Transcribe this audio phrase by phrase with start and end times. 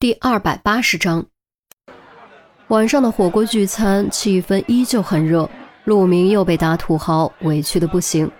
[0.00, 1.26] 第二百八十章，
[2.68, 5.50] 晚上的火锅聚餐气氛依旧很热。
[5.86, 8.30] 陆明又被打土豪，委屈的不行。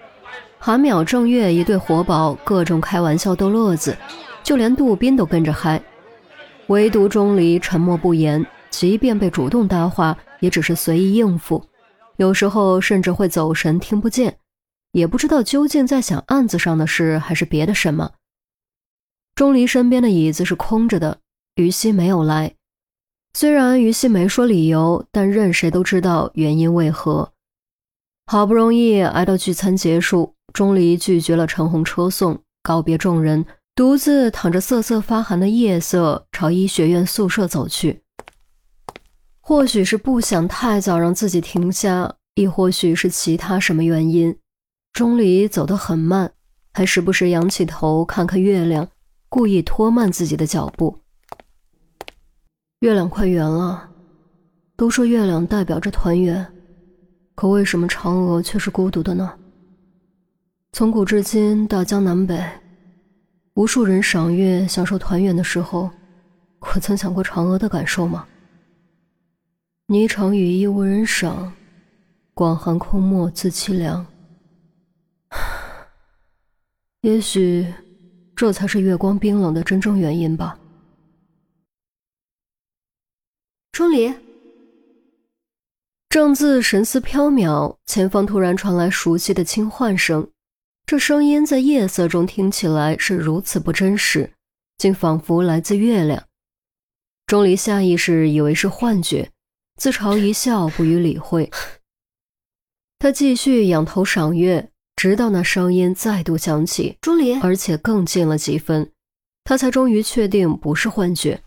[0.61, 3.97] 韩淼、郑月一对活宝，各种开玩笑逗乐子，
[4.45, 5.83] 就连杜宾都跟着嗨。
[6.69, 11.61] 唯独钟离沉默不言，即便被主动搭话，也只是随意应付，
[12.19, 14.39] 有时候甚至会走神听不见，
[14.93, 18.13] 也不知道究竟在想案子上的事，还是别的什么。
[19.35, 21.19] 钟离身边的椅子是空着的。
[21.59, 22.55] 于西没有来，
[23.35, 27.33] 虽然于西没说理由，但任谁都知道原因为何。
[28.27, 33.45] 好不容易挨到聚餐结束，钟离拒绝了陈红车送，告别众人，
[33.75, 38.03] 独自淌着瑟瑟发寒的夜色，朝医学院宿舍走去。
[39.41, 44.39] 或许是不想太早让自己停下，亦或许是其他什么原因，
[44.93, 46.35] 钟离走得很慢，
[46.73, 48.89] 还时不时仰起头看看月亮，
[49.29, 51.01] 故意拖慢自己的脚步。
[52.81, 53.91] 月亮快圆了，
[54.77, 56.47] 都说月亮代表着团圆，
[57.35, 59.35] 可为什么嫦娥却是孤独的呢？
[60.71, 62.41] 从古至今，大江南北，
[63.55, 65.91] 无数人赏月享受团圆的时候，
[66.61, 68.25] 可曾想过嫦娥的感受吗？
[69.89, 71.53] 霓裳羽衣无人赏，
[72.33, 74.07] 广寒空漠自凄凉。
[77.03, 77.75] 也许，
[78.37, 80.57] 这才是月光冰冷的真正原因吧。
[83.79, 84.13] 钟离
[86.09, 90.29] 正自神思飘渺，前方突然传来熟悉的轻唤声。
[90.85, 94.33] 这声音在夜色中听起来是如此不真实，
[94.79, 96.25] 竟仿佛来自月亮。
[97.29, 99.31] 钟离下意识以为是幻觉，
[99.77, 101.49] 自嘲一笑，不予理会。
[102.99, 108.91] 他继续仰头赏月，直到那声音再度响起，钟离，而且更近了几分，
[109.45, 111.45] 他才终于确定不是幻觉。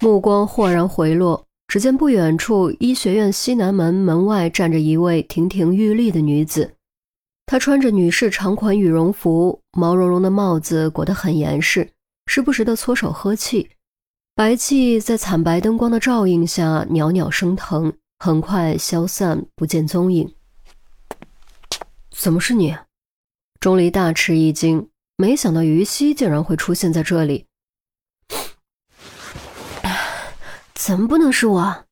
[0.00, 6.74] 目光豁然回落，只见不远处医学院西南门门外站着一位亭亭玉立的女子。
[7.46, 11.90] 她穿着女士长款羽绒服，毛茸茸的帽子裹得很严实，
[12.26, 13.70] 时不时的搓手呵气，
[14.34, 20.32] 白气在惨白灯光的照映下袅袅升腾，很快消散不见踪影。
[22.10, 22.76] 怎么是你？
[23.60, 27.46] 钟离大吃一惊，没想到于西竟然会出现在这里。
[30.84, 31.84] 怎么不能是我？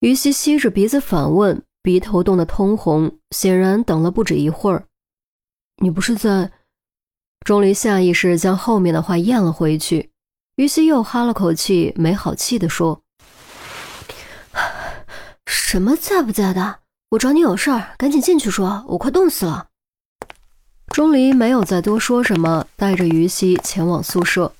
[0.00, 4.84] 于西吸着鼻子反问，鼻头冻得通红，显然等了不止一会儿。
[5.78, 6.52] 你不是在？
[7.40, 10.10] 钟离下意识将后面的话咽了回去。
[10.56, 13.00] 于西又哈了口气，没好气地说
[15.48, 16.80] ：“什么在不在的？
[17.12, 19.68] 我找你有事儿，赶紧进去说，我快冻死了。”
[20.92, 24.52] 钟离没有再多说什么，带着于西前往宿舍。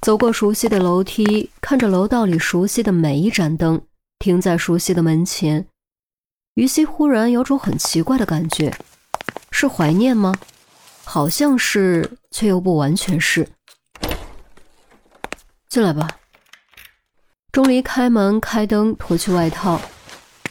[0.00, 3.82] 走过熟悉的楼梯，看着楼道里熟悉的每一盏灯，
[4.20, 5.66] 停在熟悉的门前，
[6.54, 8.72] 于西忽然有种很奇怪的感觉，
[9.50, 10.34] 是怀念吗？
[11.04, 13.48] 好像是，却又不完全是。
[15.68, 16.08] 进来吧。
[17.50, 19.80] 钟离开门开灯，脱去外套。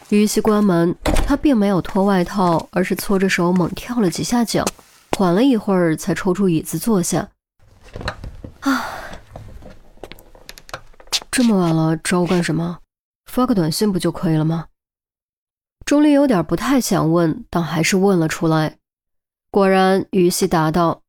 [0.10, 0.94] 于西关门，
[1.26, 4.66] 他并没有脱外套，而是搓着手猛跳了几下脚，
[5.18, 7.30] 缓了一会儿，才抽出椅子坐下。
[11.38, 12.80] 这么晚了找我干什么？
[13.28, 14.70] 发个短信不就可以了吗？
[15.86, 18.80] 钟离有点不太想问，但还是问了出来。
[19.52, 21.04] 果然，于西答道：“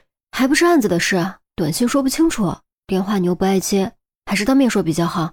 [0.30, 2.54] 还不是案子的事，短信说不清楚，
[2.86, 3.94] 电话你又不爱接，
[4.26, 5.32] 还是当面说比较好。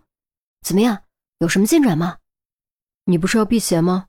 [0.62, 1.00] 怎么样？
[1.40, 2.20] 有什么进展吗？
[3.04, 4.06] 你不是要避嫌吗？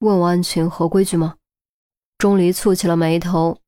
[0.00, 1.36] 问我案情合规矩吗？”
[2.18, 3.62] 钟离蹙起了眉头。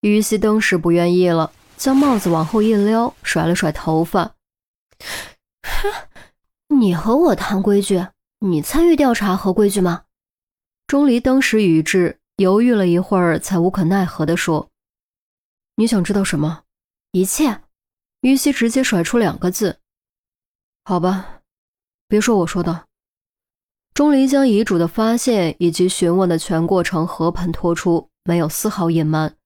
[0.00, 4.34] 于西登时不愿意了，将帽子往后一撩，甩了甩头发。
[5.62, 5.90] 哼，
[6.80, 8.06] 你和我谈规矩，
[8.40, 10.04] 你参与调查合规矩吗？
[10.86, 14.70] 钟离当时语滞，犹豫了一会儿，才无可奈何地说
[15.76, 16.64] ：“你想知道什么？
[17.12, 17.62] 一切。”
[18.20, 19.80] 于西直接甩出两个字
[20.84, 21.42] ：“好吧，
[22.08, 22.86] 别说我说的。”
[23.92, 29.36] 钟离将遗嘱的发现以及询问的全过程和盘托出，没有丝毫隐瞒。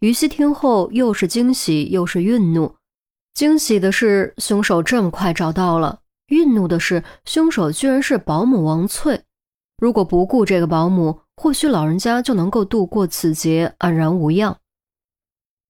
[0.00, 2.75] 于西听后，又是惊喜又是愠怒。
[3.36, 9.24] 惊喜的是，凶手这么快找到了；愠怒的是，凶手居然是保姆王翠。
[9.76, 14.58] 如果不顾这个保姆，或许老人家就能够度过此劫，安然无恙。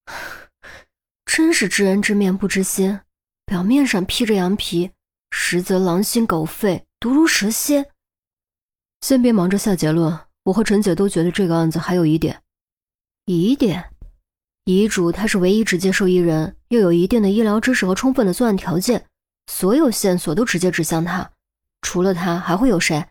[1.27, 3.01] 真是知人知面不知心，
[3.45, 4.93] 表面上披着羊皮，
[5.33, 7.91] 实则狼心狗肺，毒如蛇蝎。
[9.01, 12.41] 先别忙着下结论，我和陈姐都觉得这个案子还有疑点。
[13.25, 13.91] 疑点？
[14.67, 19.07] 遗嘱他是唯一直接受益人，又有一定的医疗知识和充分的作案条件，
[19.47, 21.31] 所有线索都直接指向他。
[21.83, 23.07] 除了他，还会有谁？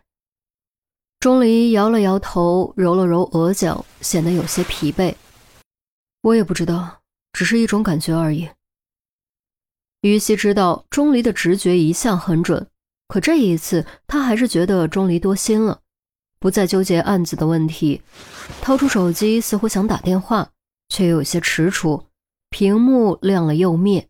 [1.18, 5.14] 钟离摇了摇头，揉了揉额角，显得有些疲惫。
[6.20, 7.00] 我也不知道，
[7.32, 8.50] 只是一种感觉而已。
[10.02, 12.66] 于西知道钟离的直觉一向很准，
[13.08, 15.80] 可这一次他还是觉得钟离多心了，
[16.38, 18.02] 不再纠结案子的问题，
[18.60, 20.50] 掏出手机，似乎想打电话，
[20.88, 22.06] 却有些踟蹰，
[22.50, 24.08] 屏幕亮了又灭。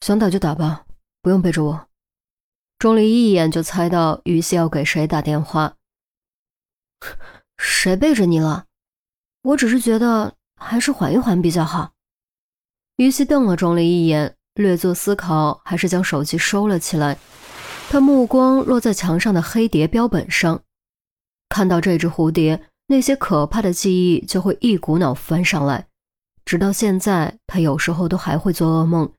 [0.00, 0.86] 想打就打吧，
[1.22, 1.88] 不用背着我。
[2.78, 5.76] 钟离一眼就猜到于西要给谁打电话。
[7.56, 8.66] 谁背着你了？
[9.42, 11.92] 我只是觉得还是缓一缓比较好。
[12.96, 17.18] 于西瞪了钟离一眼，略作思考，还是将手机收了起来。
[17.88, 20.62] 他目光落在墙上的黑蝶标本上，
[21.48, 25.86] 看到这只蝴蝶，那些可怕的记忆就会一股脑翻上来。
[26.44, 29.10] 直到现在，他有时候都还会做噩梦，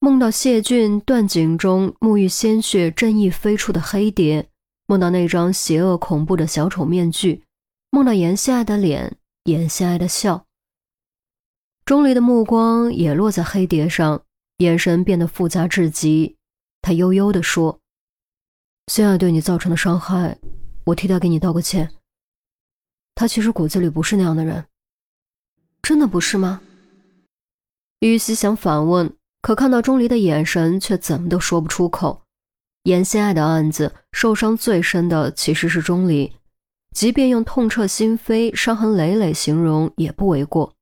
[0.00, 4.48] 梦到谢俊断井中沐浴鲜血、正义飞出的黑蝶。
[4.86, 7.42] 梦到那张邪恶恐怖的小丑面具，
[7.90, 10.46] 梦到严希爱的脸，严希爱的笑。
[11.84, 14.22] 钟离的目光也落在黑蝶上，
[14.58, 16.36] 眼神变得复杂至极。
[16.80, 17.80] 他悠悠地说
[18.92, 20.38] ：“心爱对你造成的伤害，
[20.84, 21.90] 我替他给你道个歉。
[23.18, 24.64] 他其实骨子里不是那样的人，
[25.82, 26.60] 真的不是吗？”
[27.98, 29.12] 玉溪想反问，
[29.42, 32.22] 可看到钟离的眼神，却怎么都说不出口。
[32.84, 36.32] 严心爱的案子受伤最深的其实是钟离，
[36.94, 40.72] 即便用痛彻心扉、伤痕累累形容也不为过。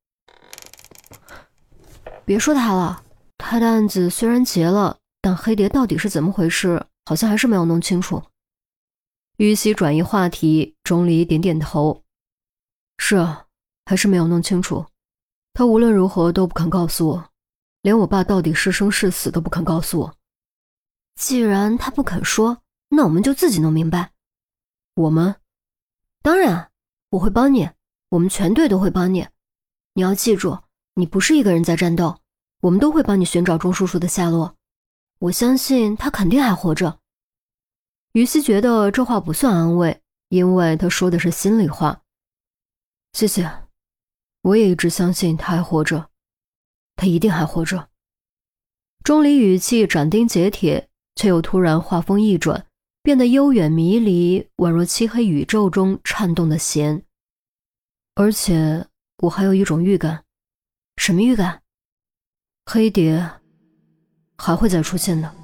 [2.27, 3.03] 别说他了，
[3.39, 8.23] 他的案子虽然结了，但黑蝶到底是怎么回事，好像还是没有弄清楚。
[9.39, 12.03] 于西转移话题，钟离点点头
[12.99, 13.47] ：“是啊，
[13.85, 14.87] 还是没有弄清楚。
[15.53, 17.31] 他无论如何都不肯告诉我，
[17.83, 20.17] 连我爸到底是生是死都不肯告诉我。”
[21.17, 24.13] 既然他不肯说，那我们就自己弄明白。
[24.95, 25.37] 我们，
[26.23, 26.71] 当然，
[27.11, 27.71] 我会帮你，
[28.11, 29.27] 我们全队都会帮你。
[29.95, 30.59] 你要记住，
[30.95, 32.21] 你不是一个人在战斗，
[32.61, 34.57] 我们都会帮你寻找钟叔叔的下落。
[35.21, 36.99] 我相信他肯定还活着。
[38.13, 42.03] 于西觉得这话不算安慰，因为他说的是心里话。
[43.17, 43.51] 谢谢，
[44.43, 46.11] 我也一直相信他还活着，
[46.97, 47.89] 他一定还活着。
[49.03, 50.91] 钟离语气斩钉截铁。
[51.15, 52.67] 却又突然话锋一转，
[53.03, 57.03] 变得悠远迷离，宛若漆黑宇宙中颤动的弦。
[58.17, 58.87] 而且
[59.23, 60.25] 我还有一种预感，
[60.99, 61.63] 什么预感？
[62.67, 63.31] 黑蝶
[64.37, 65.35] 还会再出现的。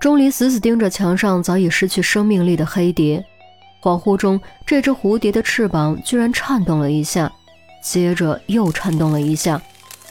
[0.00, 3.24] 钟离死死盯着墙上早已失去生命力的黑蝶，
[3.82, 7.32] 恍惚中，这只蝴蝶的翅膀居然颤动了一下，
[7.82, 9.60] 接着又颤动了一下，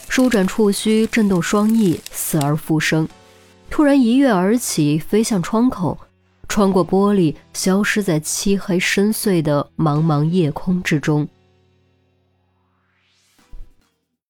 [0.08, 3.08] 舒展触须，震动双翼，死而复生。
[3.70, 5.96] 突然一跃而起，飞向窗口，
[6.48, 11.28] 穿过玻璃，消失在漆黑深邃的茫茫夜空之中。